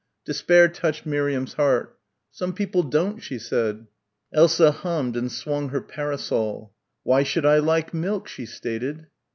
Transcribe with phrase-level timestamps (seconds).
[0.25, 1.95] Despair touched Miriam's heart.
[2.31, 3.85] "Some people don't," she said.
[4.33, 6.73] Elsa hummed and swung her parasol.
[7.03, 9.05] "Why should I like milk?" she stated.